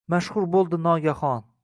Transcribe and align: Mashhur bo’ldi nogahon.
Mashhur 0.13 0.47
bo’ldi 0.55 0.81
nogahon. 0.87 1.49